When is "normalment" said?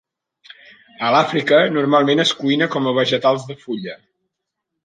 1.75-2.23